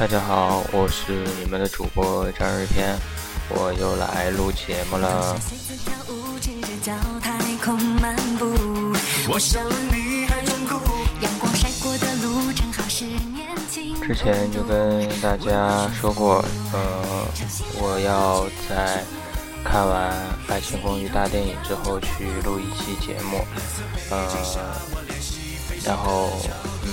[0.00, 2.96] 大家好，我是你们的主播张日天，
[3.50, 5.38] 我又来录节目了。
[14.02, 16.42] 之前就跟大家说过，
[16.72, 16.80] 呃，
[17.74, 19.04] 我要在
[19.62, 20.10] 看完
[20.50, 23.44] 《爱情公寓》大电影之后去录一期节目，
[24.08, 24.26] 呃，
[25.84, 26.30] 然后，
[26.84, 26.90] 嗯，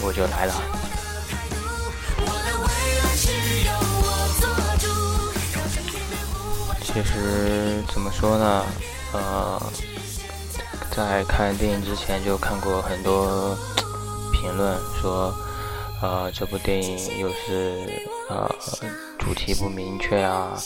[0.00, 0.85] 我就来了。
[6.96, 8.64] 其实怎么说呢，
[9.12, 9.62] 呃，
[10.90, 13.54] 在看电影之前就看过很多
[14.32, 15.30] 评论，说，
[16.00, 17.86] 呃，这部电影又是
[18.30, 18.50] 呃
[19.18, 20.56] 主题不明确啊，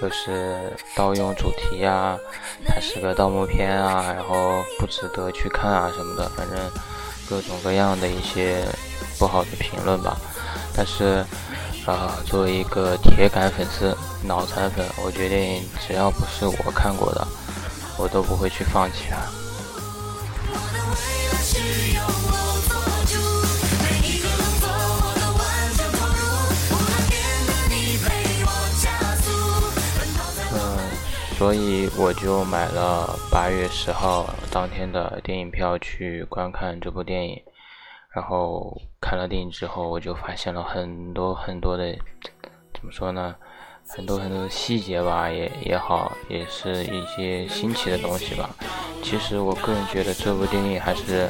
[0.00, 2.16] 又是盗用主题啊，
[2.64, 6.56] 它是个盗墓片啊，然后不值得去看啊什么的，反正
[7.28, 8.64] 各种各样的一些
[9.18, 10.16] 不好的评论吧。
[10.72, 11.24] 但是，
[11.86, 13.96] 啊，作为一个铁杆粉丝。
[14.22, 17.26] 脑残粉，我决定只要不是我看过的，
[17.96, 19.16] 我都不会去放弃它。
[30.52, 30.78] 嗯，
[31.38, 37.40] 所以我就买了八月十号当天的电影票去观看这部电影。
[38.12, 41.96] 然后看了电影之后，我就发现了很多很多的，
[42.74, 43.34] 怎么说呢？
[43.88, 48.50] 很多很多的细节吧，也也好，也是一些新奇的东西吧。
[49.02, 51.28] 其实我个人觉得这部电影还是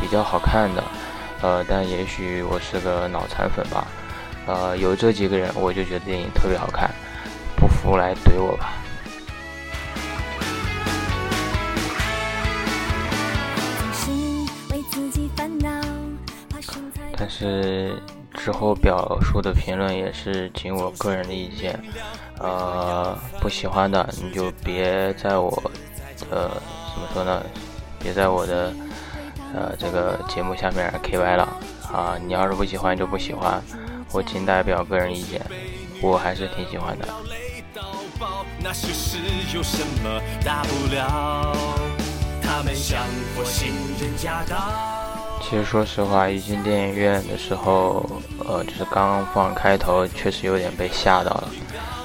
[0.00, 0.82] 比较好看的，
[1.42, 3.86] 呃，但也许我是个脑残粉吧，
[4.46, 6.90] 呃，有这几个人，我就觉得电影特别好看，
[7.56, 8.72] 不服来怼我吧。
[17.16, 18.00] 但是。
[18.36, 21.78] 之后表述的评论也是仅我个人的意见，
[22.40, 25.48] 呃，不喜欢的你就别在我，
[26.28, 26.50] 的，
[26.92, 27.40] 怎么说呢？
[28.00, 28.72] 别在我的，
[29.54, 31.48] 呃，这个节目下面 K Y 了
[31.92, 32.18] 啊！
[32.26, 33.62] 你要是不喜欢就不喜欢，
[34.10, 35.40] 我仅代表个人意见，
[36.02, 37.06] 我还是挺喜欢的。
[38.58, 39.18] 那些事
[39.54, 41.56] 有什么大不了？
[42.42, 43.00] 他们想
[43.36, 43.68] 过新
[44.00, 44.56] 人驾到
[45.46, 48.04] 其实说实话，一进电影院的时候，
[48.48, 51.48] 呃，就是刚放开头，确实有点被吓到了，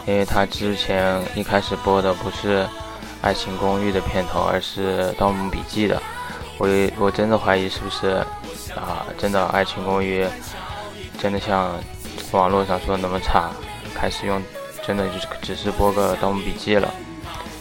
[0.06, 2.64] 因为他之前一开始播的不是
[3.22, 6.00] 《爱情公寓》的片头，而是《盗墓笔记》的，
[6.58, 6.68] 我
[7.00, 8.24] 我真的怀疑是不是
[8.76, 10.24] 啊，真的《爱情公寓》
[11.20, 11.74] 真的像
[12.32, 13.50] 网络上说的那么差，
[13.96, 14.40] 开始用
[14.86, 16.94] 真的就是只是播个《盗墓笔记》了，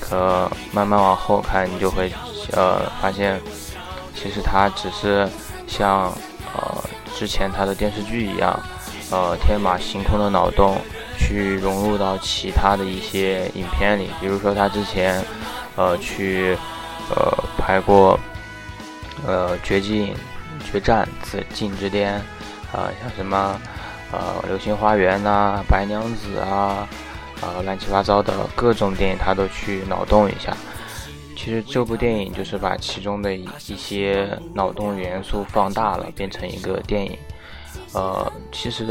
[0.00, 2.12] 可慢慢往后看，你就会
[2.52, 3.40] 呃发现，
[4.14, 5.26] 其实它只是。
[5.68, 6.12] 像
[6.54, 6.82] 呃
[7.14, 8.58] 之前他的电视剧一样，
[9.10, 10.78] 呃天马行空的脑洞
[11.18, 15.22] 去融入到其他的一些影片里，比如说他之前
[15.76, 16.56] 呃去
[17.10, 18.18] 呃拍过
[19.26, 20.14] 呃绝境
[20.64, 22.14] 决战紫禁之巅
[22.72, 23.60] 啊像什么
[24.10, 26.88] 呃流星花园呐白娘子啊
[27.40, 30.56] 啊乱七八糟的各种电影他都去脑洞一下。
[31.38, 37.16] 其实这部电影就是把其中的一些脑洞元素放大了，变成一个电影。
[37.92, 38.84] 呃，其实，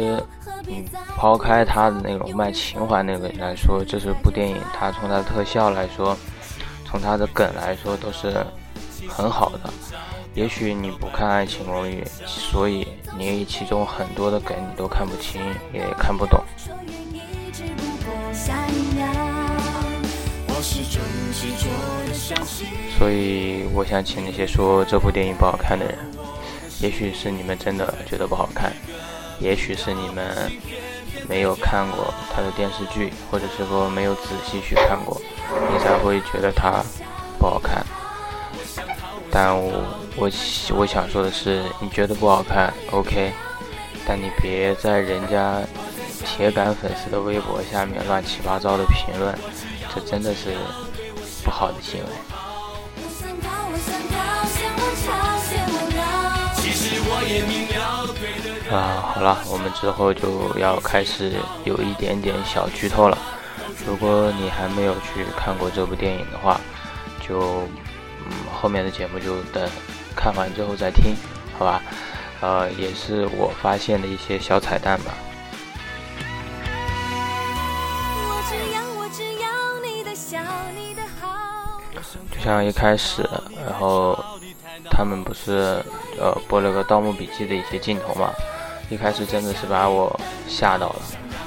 [0.69, 0.85] 嗯，
[1.17, 6.17] 抛开它的那种卖情怀那个来说，这是部电影，它从它的特效来说，
[6.85, 8.33] 从它的梗来说，都是
[9.09, 9.69] 很好的。
[10.33, 12.87] 也许你不看《爱情公寓》，所以
[13.17, 15.41] 你其中很多的梗你都看不清，
[15.73, 16.41] 也看不懂。
[22.97, 25.95] 所以，我想请那些说这部电影不好看的人，
[26.79, 28.73] 也许是你们真的觉得不好看，
[29.39, 30.51] 也许是你们
[31.29, 35.21] 没有看过他的电视剧，或者是说没有仔细去看过，
[35.71, 36.83] 你才会觉得它
[37.37, 37.85] 不好看。
[39.31, 39.71] 但我
[40.15, 40.31] 我
[40.75, 43.31] 我想说的是，你觉得不好看，OK，
[44.07, 45.61] 但你别在人家
[46.25, 49.37] 铁杆粉丝的微博下面乱七八糟的评论。
[49.97, 50.55] 这真的是
[51.43, 52.09] 不好的行为。
[58.69, 61.33] 啊，好了，我们之后就要开始
[61.63, 63.17] 有一点点小剧透了。
[63.87, 66.61] 如果你还没有去看过这部电影的话，
[67.27, 67.63] 就
[68.25, 69.67] 嗯后面的节目就等
[70.15, 71.15] 看完之后再听，
[71.57, 71.81] 好吧？
[72.41, 75.11] 呃，也是我发现的一些小彩蛋吧。
[82.47, 83.29] 像一开始，
[83.65, 84.17] 然后
[84.89, 85.83] 他们不是
[86.17, 88.31] 呃播了个《盗墓笔记》的一些镜头嘛，
[88.89, 90.17] 一开始真的是把我
[90.47, 91.01] 吓到了，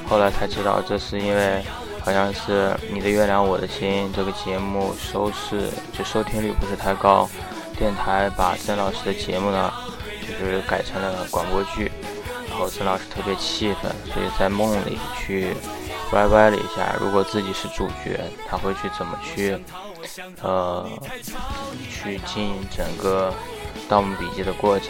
[0.06, 1.62] 后来才知道这是因为
[2.04, 7.26] 好像是《你的月亮我的心》这个节目收视就收听率不是太高，
[7.78, 9.72] 电台把曾老师的节目呢
[10.20, 11.90] 就是改成了广播剧，
[12.50, 15.56] 然后曾老师特别气愤，所以在梦里去
[16.12, 19.56] 歪歪了一下，如果自己是主角，他会去怎么去
[20.42, 20.88] 呃
[21.88, 23.32] 去经营整个
[23.88, 24.88] 《盗墓笔记》的过程。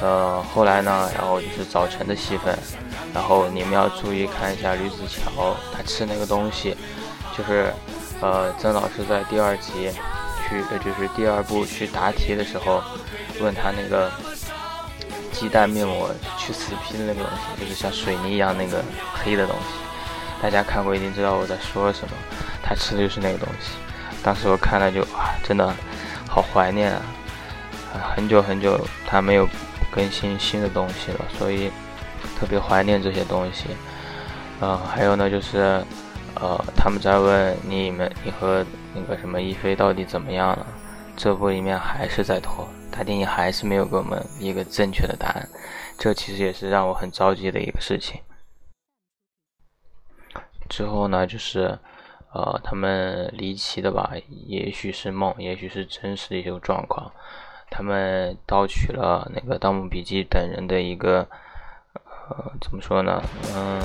[0.00, 2.58] 呃，后来呢，然后就是早晨的戏份，
[3.12, 6.74] 然后你们要注意看一下吕子乔他吃那个东西，
[7.36, 7.70] 就是
[8.20, 9.90] 呃曾老师在第二集
[10.48, 12.82] 去，呃就是第二部去答题的时候，
[13.40, 14.10] 问他那个
[15.32, 18.82] 鸡蛋面膜去死皮的那个东西，就是像水泥一样那个
[19.12, 19.74] 黑的东西，
[20.42, 22.14] 大家看过一定知道我在说什么，
[22.62, 23.72] 他吃的就是那个东西，
[24.22, 25.74] 当时我看了就啊，真的
[26.28, 27.02] 好怀念啊，
[28.14, 29.48] 很久很久他没有。
[29.92, 31.68] 更新新的东西了，所以
[32.38, 33.64] 特别怀念这些东西。
[34.60, 35.84] 呃，还有呢，就是
[36.36, 38.64] 呃，他们在问你们，你和
[38.94, 40.64] 那个什么一菲到底怎么样了？
[41.16, 45.48] 这部里面还是在拖，大电影还是没有给我们一个正确的答案。
[45.98, 48.20] 这其实也是让我很着急的一个事情。
[50.70, 51.78] 之后呢，就是
[52.32, 54.12] 呃，他们离奇的吧，
[54.46, 57.12] 也许是梦，也许是真实的一种状况。
[57.68, 61.28] 他们盗取了那个《盗墓笔记》等人的一个，
[61.92, 63.20] 呃，怎么说呢？
[63.54, 63.80] 嗯，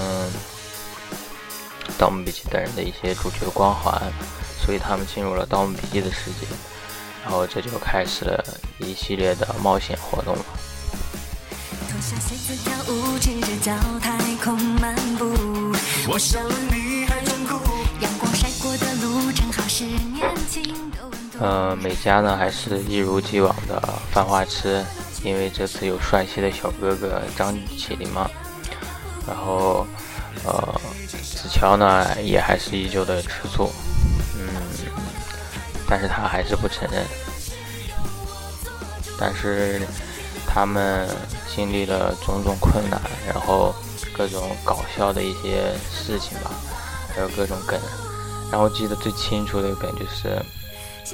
[1.99, 3.99] 《盗墓笔记》等人的一些主角光环，
[4.59, 6.47] 所以他们进入了《盗墓笔记》的世界，
[7.23, 8.43] 然后这就开始了
[8.79, 10.45] 一系列的冒险活动了。
[21.40, 23.81] 呃，美嘉呢还是一如既往的
[24.12, 24.86] 犯花痴，
[25.24, 28.30] 因为这次有帅气的小哥哥张起灵嘛。
[29.28, 29.86] 然后，
[30.44, 30.80] 呃，
[31.10, 33.72] 子乔呢也还是依旧的吃醋，
[34.36, 34.48] 嗯，
[35.90, 37.04] 但是他还是不承认。
[39.19, 39.81] 但是
[40.46, 41.10] 他们
[41.56, 43.74] 经历了种种困难，然后
[44.15, 46.51] 各种搞笑的一些事情吧，
[47.13, 47.79] 还有各种梗。
[48.51, 50.41] 然后记得最清楚的一个梗就是。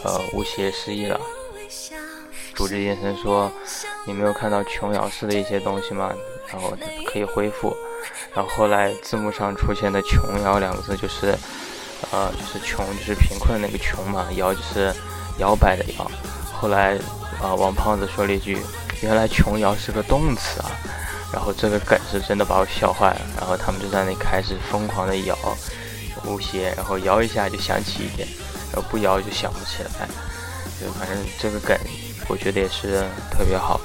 [0.05, 1.19] 呃，吴邪失忆了，
[2.53, 3.51] 主治医生说
[4.07, 6.13] ：“你没有看到琼瑶式的一些东西吗？
[6.47, 6.73] 然后
[7.05, 7.75] 可以恢复。”
[8.33, 11.37] 然后后来字幕上出现的“琼瑶”两个字就是，
[12.09, 14.95] 呃，就是穷，就是贫困那个穷嘛，摇就是
[15.39, 16.09] 摇摆的摇。
[16.53, 16.95] 后来
[17.43, 18.57] 啊，王胖子说了一句
[19.03, 20.71] ：“原来琼瑶是个动词啊！”
[21.33, 23.21] 然后这个梗是真的把我笑坏了。
[23.37, 25.37] 然后他们就在那开始疯狂的摇
[26.25, 28.27] 吴邪，然后摇一下就想起一点。
[28.73, 30.07] 然后不摇就想不起来，
[30.79, 31.77] 就反正这个梗，
[32.29, 33.83] 我觉得也是特别好的。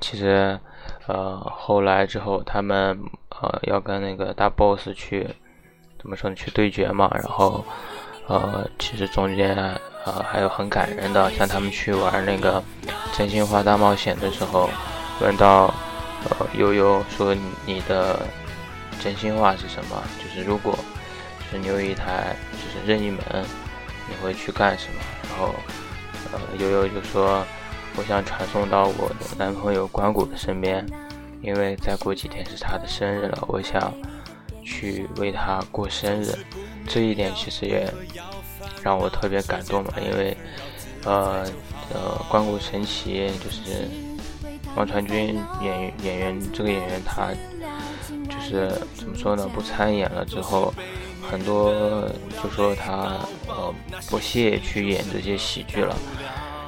[0.00, 0.58] 其实，
[1.06, 2.98] 呃，后来之后，他们
[3.30, 5.28] 呃要跟那个大 boss 去，
[5.98, 6.34] 怎么说呢？
[6.34, 7.08] 去对决嘛。
[7.14, 7.64] 然后，
[8.26, 9.56] 呃，其实中间
[10.06, 12.62] 呃还有很感人的，像他们去玩那个
[13.12, 14.70] 真心话大冒险的时候，
[15.20, 15.74] 问到。
[16.28, 17.32] 呃，悠悠说
[17.64, 18.18] 你的
[19.00, 20.02] 真心话是什么？
[20.18, 20.76] 就是如果
[21.38, 23.20] 就是你有一台就是任意门，
[24.08, 25.00] 你会去干什么？
[25.28, 25.54] 然后
[26.32, 27.44] 呃，悠悠就说
[27.96, 30.84] 我想传送到我的男朋友关谷的身边，
[31.42, 33.92] 因为再过几天是他的生日了，我想
[34.64, 36.34] 去为他过生日。
[36.88, 37.88] 这一点其实也
[38.86, 40.36] 让我特别感动嘛，因为
[41.04, 41.44] 呃
[41.92, 43.88] 呃，关谷神奇就是。
[44.76, 47.30] 王传君演演员这个演员他
[48.28, 49.48] 就是怎么说呢？
[49.54, 50.70] 不参演了之后，
[51.30, 51.72] 很多
[52.42, 53.16] 就说他
[53.48, 53.74] 呃
[54.10, 55.96] 不屑去演这些喜剧了。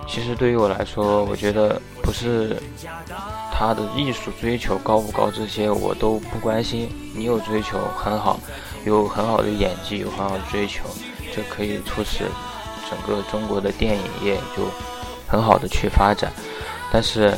[0.09, 2.57] 其实对于我来说，我觉得不是
[3.53, 6.89] 他的艺术追求高不高这些我都不关心。
[7.15, 8.41] 你有追求很好，
[8.87, 10.85] 有很好的演技，有很好的追求，
[11.39, 12.25] 这可以促使
[12.91, 14.69] 整个中国的电影业就
[15.29, 16.33] 很好的去发展。
[16.93, 17.33] 但是。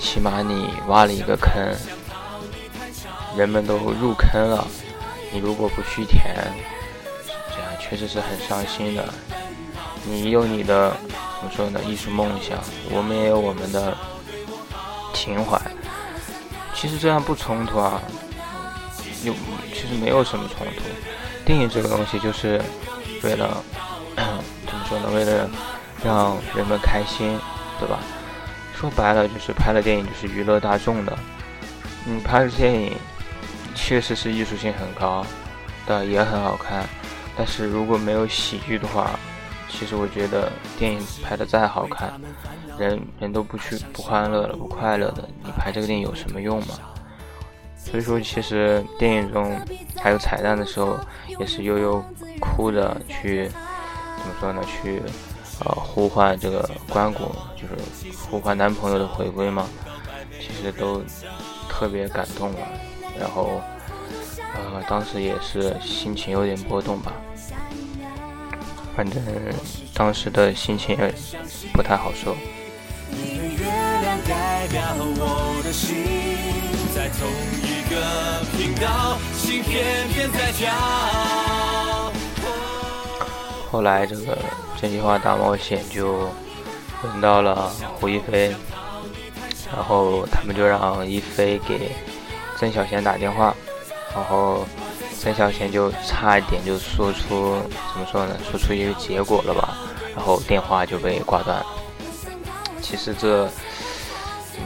[0.00, 1.50] 起码你挖了一个坑，
[3.34, 4.66] 人们都入坑了，
[5.32, 6.36] 你如果不去填，
[7.48, 9.08] 这样确实是很伤心的。
[10.04, 10.94] 你有你的
[11.40, 11.80] 怎么说呢？
[11.84, 12.58] 艺术梦想，
[12.90, 13.96] 我们也有我们的
[15.14, 15.58] 情怀。
[16.74, 18.02] 其实这样不冲突啊，
[19.22, 19.32] 有
[19.72, 20.82] 其实没有什么冲突。
[21.46, 22.60] 电影这个东西就是
[23.24, 23.62] 为了
[24.66, 25.08] 怎么说呢？
[25.14, 25.48] 为了
[26.04, 27.38] 让人们开心，
[27.80, 27.98] 对吧？
[28.76, 31.16] 说白了就是拍了电影就是娱乐大众的，
[32.04, 32.94] 你拍的电影
[33.74, 35.24] 确实是艺术性很高
[35.86, 36.84] 的，也很好看。
[37.36, 39.10] 但是如果没有喜剧的话，
[39.68, 42.12] 其实我觉得电影拍的再好看，
[42.78, 46.74] 人人都不去不欢乐了不快乐的，你拍这个电影有什么用吗？
[47.84, 49.60] 所以说，其实电影中
[49.96, 50.98] 还有彩蛋的时候，
[51.38, 52.04] 也是悠悠
[52.40, 54.60] 哭着去怎么说呢？
[54.66, 55.00] 去
[55.60, 57.76] 呃呼唤这个关谷，就是
[58.28, 59.68] 呼唤男朋友的回归嘛。
[60.40, 61.02] 其实都
[61.68, 62.58] 特别感动了，
[63.18, 63.60] 然后
[64.54, 67.12] 呃当时也是心情有点波动吧。
[68.96, 69.22] 反正
[69.94, 71.14] 当时的心情也
[71.72, 72.36] 不太好受。
[83.70, 84.38] 后来这个
[84.80, 86.28] 真心话大冒险就
[87.02, 88.54] 轮到了胡一菲，
[89.74, 91.90] 然后他们就让一菲给
[92.56, 93.52] 曾小贤打电话，
[94.14, 94.64] 然后
[95.18, 97.58] 曾小贤就差一点就说出
[97.92, 98.36] 怎么说呢？
[98.48, 99.76] 说出一个结果了吧，
[100.14, 101.66] 然后电话就被挂断了。
[102.80, 103.50] 其实这。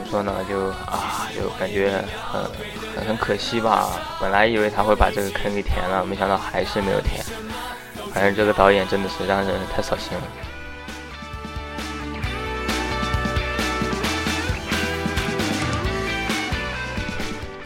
[0.09, 0.33] 说呢？
[0.49, 2.43] 就啊，就感觉很
[2.95, 3.89] 很很可惜吧。
[4.19, 7.23] 本来以为他会把这个坑给填了，没想到还是没有填。
[8.11, 10.23] 反正这个导演真的是让人太扫兴了。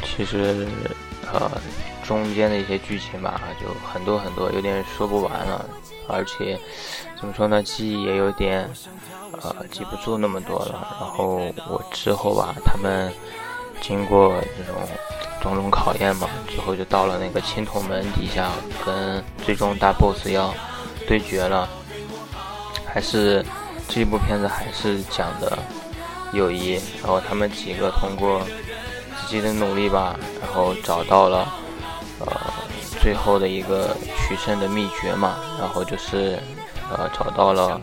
[0.03, 0.67] 其实，
[1.31, 1.49] 呃，
[2.03, 5.65] 中间的一些剧情吧，就很多很多，有点说不完了。
[6.07, 6.59] 而且，
[7.23, 7.63] 怎么说呢？
[7.63, 8.69] 记忆也有点。
[9.41, 10.85] 呃，记不住那么多了。
[10.99, 11.37] 然后
[11.69, 13.09] 我之后吧，他们
[13.79, 14.75] 经过这种
[15.41, 18.51] 种种考验嘛，之后就到了那个青铜门底下，
[18.85, 20.53] 跟最终大 boss 要
[21.07, 21.69] 对决了。
[22.85, 23.43] 还是
[23.87, 25.57] 这一部片子还是讲的
[26.33, 28.41] 友谊，然后他们几个通过
[29.21, 31.47] 自己的努力吧，然后找到了
[32.19, 32.27] 呃
[33.01, 36.37] 最后的一个取胜的秘诀嘛，然后就是
[36.89, 37.79] 呃找到了。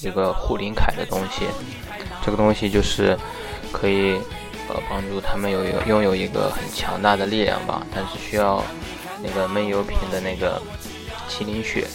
[0.00, 1.46] 一个护林铠的东西，
[2.24, 3.16] 这个东西就是
[3.70, 4.14] 可以
[4.66, 8.64] 呃帮助他们有有拥有一个很强大的力量吧，但是需要
[9.22, 10.60] 那个闷油瓶的那个
[11.28, 11.86] 麒麟血，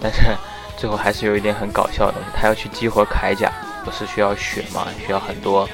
[0.00, 0.22] 但是
[0.78, 3.52] 最后还是有一点很搞笑的，他要去激活铠甲，
[3.84, 5.68] 不是需要血嘛，需要很多，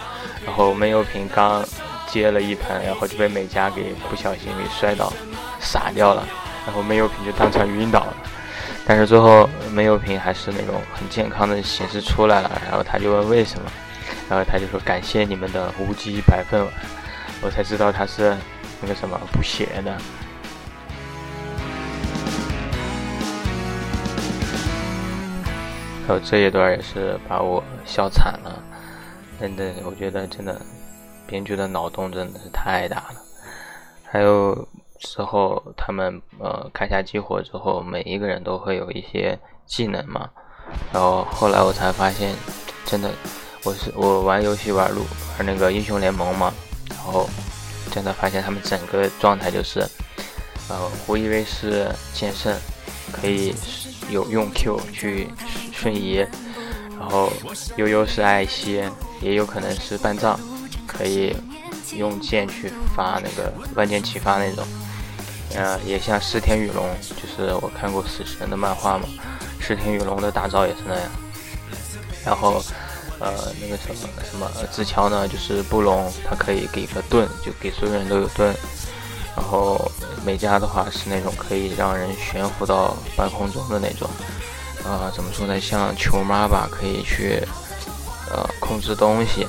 [0.45, 1.65] 然后闷油瓶刚
[2.09, 5.13] 接了一盆，然后就被美嘉给不小心给摔倒
[5.61, 6.27] 洒掉了，
[6.67, 8.17] 然后闷油瓶就当场晕倒了。
[8.87, 13.71] 但是最后没有瓶还是那种很健康的形式出来了，然后他就问为什么，
[14.29, 16.71] 然后他就说感谢你们的无极百分碗，
[17.41, 18.37] 我才知道他是
[18.83, 19.97] 那个什么补血的。
[26.07, 28.63] 还有这一段也是把我笑惨了，
[29.41, 30.61] 真的，我觉得真的
[31.27, 33.17] 编剧的脑洞真的是太大了，
[34.05, 34.69] 还有。
[35.05, 40.29] 之后，他们呃开下激活之后，每一个人都会有一些技能嘛。
[40.93, 42.35] 然后后来我才发现，
[42.87, 43.11] 真的，
[43.65, 45.03] 我是我玩游戏玩路
[45.39, 46.53] 玩那个英雄联盟嘛，
[46.89, 47.29] 然后
[47.91, 49.81] 真的发现他们整个状态就是，
[50.69, 52.53] 呃，胡一威是剑圣，
[53.13, 53.55] 可以
[54.11, 55.29] 有用 Q 去
[55.71, 56.27] 瞬移，
[56.99, 57.31] 然后
[57.77, 58.83] 悠悠是艾希，
[59.21, 60.41] 也有可能是半藏，
[60.87, 61.37] 可以
[61.95, 64.67] 用剑去发那个万箭齐发那种。
[65.55, 69.07] 呃，也像石田雨龙，就是我看过死神的漫画嘛，
[69.61, 71.11] 石田雨龙的大招也是那样。
[72.25, 72.63] 然后，
[73.21, 78.55] 呃，那个什么什么自乔呢，就是布隆，他可以给个盾，就给所有人都有盾。
[79.37, 79.91] 然后
[80.25, 84.09] 美嘉的话是那种可以让人悬浮到半空中的那种。
[84.85, 85.61] 呃，怎么说呢？
[85.61, 87.41] 像球妈吧，可以去
[88.31, 89.47] 呃控制东西。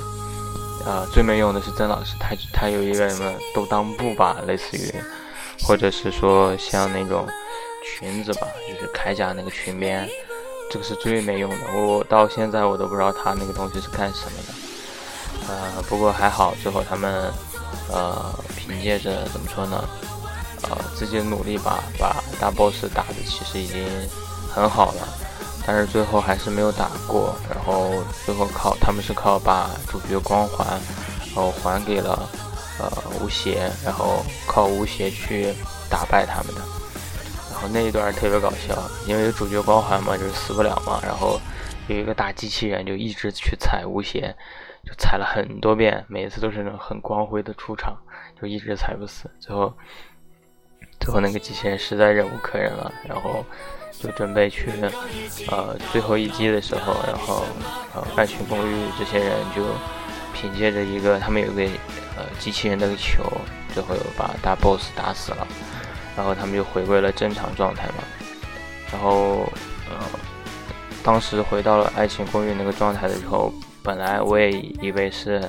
[0.84, 4.94] 呃，最没用的是曾老师，他他有一个什么都当布吧，类似于。
[5.62, 7.26] 或者是说像那种
[7.84, 10.08] 裙子吧，就是铠甲那个裙边，
[10.70, 11.56] 这个是最没用的。
[11.74, 14.54] 我到现在我都不知道他那个东西是干什么的。
[15.48, 17.30] 呃，不过还好，最后他们
[17.92, 19.84] 呃凭借着怎么说呢，
[20.62, 23.84] 呃自己的努力吧，把大 boss 打的其实已经
[24.52, 25.08] 很好了。
[25.66, 27.90] 但是最后还是没有打过，然后
[28.24, 30.66] 最后靠他们是靠把主角光环，
[31.34, 32.28] 然后还给了。
[32.78, 32.90] 呃，
[33.20, 35.52] 吴邪，然后靠吴邪去
[35.88, 36.60] 打败他们的，
[37.50, 41.40] 然后那一段特别搞笑，因为主角光环嘛，就是死不了嘛，然后
[41.88, 44.34] 有一个大机器人就一直去踩吴邪，
[44.84, 47.96] 就踩了很多遍，每次都是那种很光辉的出场，
[48.40, 49.72] 就一直踩不死，最后
[51.00, 53.44] 最后那个机器人实在忍无可忍了，然后
[53.98, 54.70] 就准备去
[55.48, 57.42] 呃最后一击的时候，然后
[57.94, 59.62] 呃爱情公寓这些人就
[60.36, 61.66] 凭借着一个他们有个。
[62.18, 63.22] 呃，机器人那个球
[63.74, 65.46] 最后把大 boss 打死了，
[66.16, 68.04] 然后他们就回归了正常状态嘛。
[68.90, 69.40] 然后，
[69.90, 70.00] 呃，
[71.04, 73.52] 当时回到了《爱情公寓》那个状态的时候，
[73.82, 75.46] 本来我也以为是，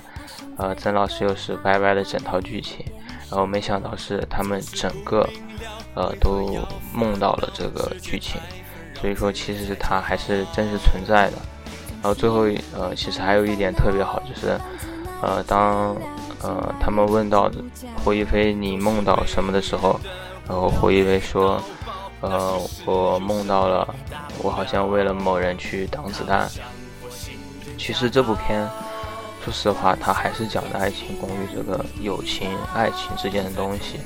[0.58, 2.86] 呃，曾老师又是歪歪的整套剧情，
[3.32, 5.26] 然后没想到是他们整个，
[5.96, 6.54] 呃，都
[6.94, 8.42] 梦到了这个剧情，
[8.94, 11.38] 所以说其实它还是真实存在的。
[12.02, 14.60] 然后最后，呃，其实还有一点特别好，就是，
[15.22, 15.96] 呃，当，
[16.42, 17.52] 呃，他们问到
[18.04, 20.00] 胡一菲你梦到什么的时候，
[20.48, 21.62] 然后胡一菲说。
[22.20, 23.88] 呃，我梦到了，
[24.42, 26.50] 我好像为了某人去挡子弹。
[27.78, 28.68] 其实这部片，
[29.46, 34.00] 说实话，它还是讲的爱情公寓这个友情、爱情之间的东西。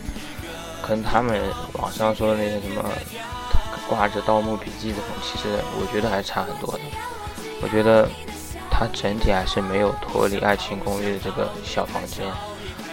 [0.86, 1.40] 跟他们
[1.80, 2.84] 网上说的那些什么
[3.88, 5.48] 挂着《盗墓笔记》这种，其实
[5.80, 6.80] 我觉得还差很多的。
[7.62, 8.10] 我觉得
[8.70, 12.26] 它整体还是没有脱离爱情公寓的这个小房间。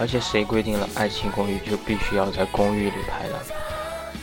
[0.00, 3.34] 而且谁规定了爱情公寓就必须要在公寓里拍的？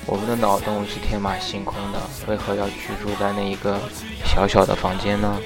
[0.06, 3.78] 我们的脑洞是天马行空的，为何要居住在那一个
[4.24, 5.38] 小小的房间呢？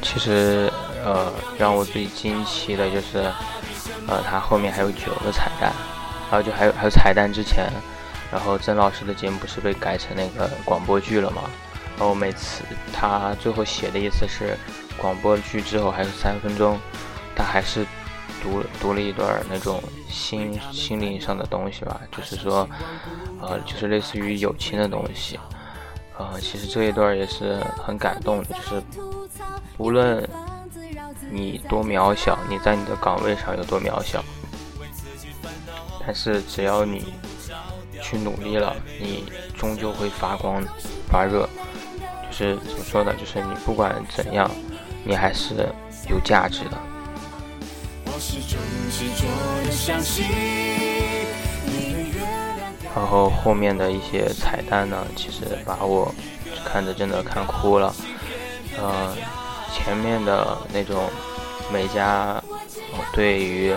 [0.00, 0.72] 其实，
[1.04, 3.30] 呃，让我最惊奇的就是，
[4.06, 5.72] 呃，它后面还有九个彩蛋，
[6.32, 7.70] 然后就还有还有彩蛋之前，
[8.32, 11.42] 然后曾老师的节目不是被改成那个广播剧了吗？
[11.98, 14.56] 然后每次他最后写的意思是。
[14.98, 16.78] 广播剧之后还有三分钟，
[17.34, 17.84] 他还是
[18.42, 22.68] 读读了一段那种心心灵上的东西吧，就是说，
[23.40, 25.40] 呃，就是类似于友情的东西，
[26.18, 28.82] 呃，其实这一段也是很感动的，就是
[29.78, 30.22] 无论
[31.30, 34.22] 你多渺小，你在你的岗位上有多渺小，
[36.04, 37.14] 但是只要你
[38.02, 39.24] 去努力了，你
[39.56, 40.62] 终究会发光
[41.08, 41.48] 发热，
[42.30, 43.14] 就是怎么说呢？
[43.14, 44.50] 就是你不管怎样。
[45.04, 45.68] 你还是
[46.08, 46.78] 有价值的。
[52.94, 56.14] 然后后面的一些彩蛋呢，其实把我
[56.64, 57.92] 看着真的看哭了。
[58.80, 59.12] 嗯，
[59.74, 61.10] 前面的那种
[61.72, 62.40] 美嘉
[63.12, 63.74] 对于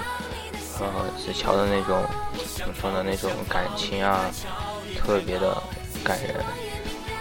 [0.79, 2.03] 呃子乔的那种
[2.55, 3.03] 怎么说呢？
[3.05, 4.25] 那种感情啊，
[4.97, 5.55] 特别的
[6.03, 6.35] 感人。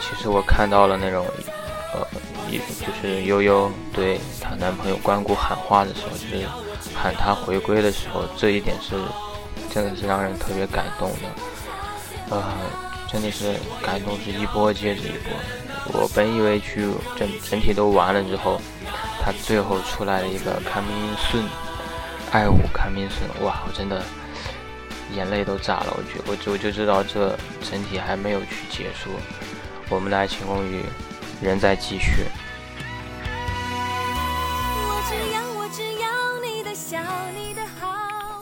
[0.00, 1.26] 其实我看到了那种。
[1.96, 2.04] 呃，
[2.50, 6.44] 一就是悠悠对她男朋友关谷喊话的时候，就是
[6.92, 8.96] 喊他回归的时候，这一点是
[9.72, 12.34] 真的是让人特别感动的。
[12.34, 12.42] 呃，
[13.08, 16.00] 真的是感动是一波接着一波。
[16.00, 18.60] 我本以为剧整整体都完了之后，
[19.22, 21.46] 他最后出来了一个 coming soon，
[22.34, 24.02] 爱我 coming soon，哇，我真的
[25.14, 25.96] 眼泪都炸了。
[25.96, 29.10] 我觉我就就知道这整体还没有去结束，
[29.88, 30.82] 我们的爱情公寓。
[31.40, 32.24] 仍在继续。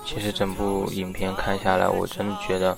[0.06, 2.76] 其实整部影片看下来，我真的觉得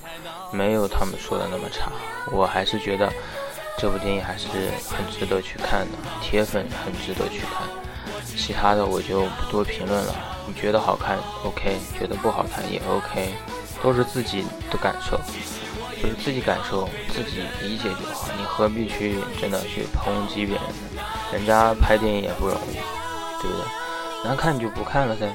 [0.50, 1.92] 没有他们说的那么差。
[2.32, 3.12] 我还是觉得
[3.78, 4.48] 这部电影还是
[4.88, 7.68] 很值得去看的，铁粉很值得去看。
[8.36, 10.33] 其他的我就不多评论了。
[10.46, 13.34] 你觉得好看，OK；觉得不好看也 OK，
[13.82, 15.18] 都是自己的感受。
[16.02, 21.02] 就是自己感受、自己理解就好，你何必去真的去抨击别人呢？
[21.32, 22.74] 人家拍电影也不容易，
[23.40, 23.64] 对不对？
[24.24, 25.26] 难看你就不看了噻，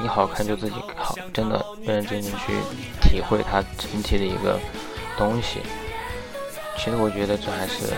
[0.00, 2.54] 你好看就自己好，真的认认真真去
[3.02, 4.58] 体会它整体的一个
[5.18, 5.60] 东西。
[6.78, 7.92] 其实我觉得这还是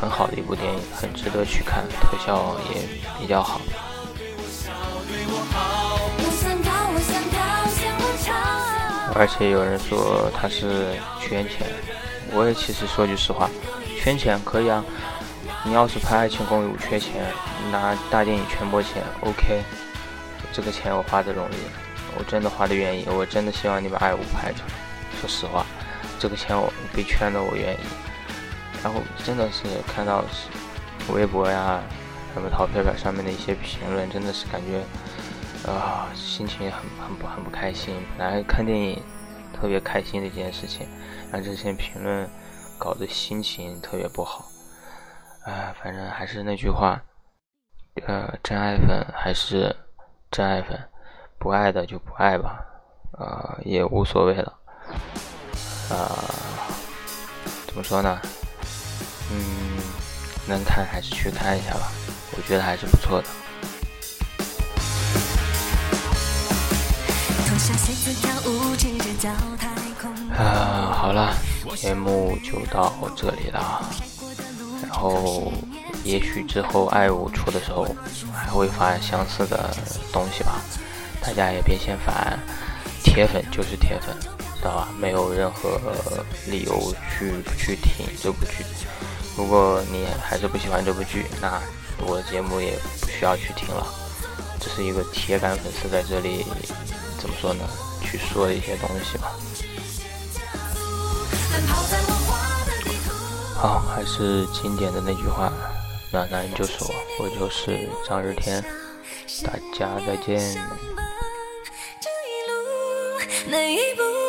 [0.00, 2.80] 很好的一部电影，很值得去看，特效也
[3.20, 3.60] 比较好。
[9.14, 11.66] 而且有人说他是圈钱，
[12.32, 13.48] 我也其实说句实话，
[13.96, 14.84] 圈钱可以啊。
[15.64, 17.26] 你要是拍《爱情公寓》缺钱，
[17.72, 19.62] 拿大电影圈播钱，OK，
[20.52, 21.54] 这个钱我花的容易，
[22.16, 25.20] 我真的花的愿意，我真的希望你把《爱五》拍出来。
[25.20, 25.66] 说实话，
[26.18, 27.78] 这个钱我被圈的我愿意。
[28.84, 30.24] 然后真的是看到
[31.12, 31.80] 微博呀，
[32.34, 34.80] 什么淘票票上面的一些评论，真的是感觉。
[35.66, 37.94] 啊，心情很很不很不开心。
[38.16, 39.02] 本来看电影
[39.52, 40.88] 特别开心的一件事情，
[41.32, 42.28] 让这些评论
[42.78, 44.44] 搞得心情特别不好。
[45.44, 47.02] 哎，反正还是那句话，
[48.06, 49.74] 呃，真爱粉还是
[50.30, 50.78] 真爱粉，
[51.38, 52.64] 不爱的就不爱吧，
[53.18, 54.58] 呃，也无所谓了。
[55.90, 56.24] 啊，
[57.66, 58.18] 怎么说呢？
[59.30, 59.82] 嗯，
[60.46, 61.90] 能看还是去看一下吧，
[62.36, 63.28] 我觉得还是不错的。
[70.34, 71.34] 啊，好了，
[71.76, 73.84] 节目就到这里了。
[74.82, 75.52] 然后，
[76.02, 77.86] 也许之后爱五出的时候，
[78.32, 79.68] 还会发相似的
[80.10, 80.62] 东西吧。
[81.20, 82.38] 大家也别嫌烦，
[83.04, 84.16] 铁粉就是铁粉，
[84.56, 84.88] 知道吧？
[84.98, 85.78] 没有任何
[86.46, 88.64] 理由去不去听这部剧。
[89.36, 91.60] 如果你还是不喜欢这部剧，那
[92.06, 93.86] 我的节目也不需要去听了。
[94.58, 96.46] 这是一个铁杆粉丝在这里
[97.18, 97.64] 怎么说呢？
[98.00, 99.34] 去说一些东西吧。
[103.54, 105.52] 好，还是经典的那句话，
[106.12, 108.62] 暖男就是我，我就是张日天，
[109.44, 110.38] 大家再见。
[112.00, 112.56] 这一路，
[113.68, 114.27] 一步。